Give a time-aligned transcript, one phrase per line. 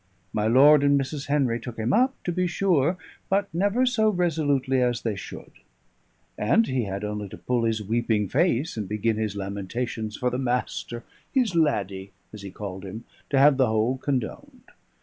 [0.33, 1.27] My lord and Mrs.
[1.27, 2.97] Henry took him up, to be sure,
[3.29, 5.51] but never so resolutely as they should;
[6.39, 10.39] and he had only to pull his weeping face and begin his lamentations for the
[10.39, 14.63] Master "his laddie," as he called him to have the whole condoned.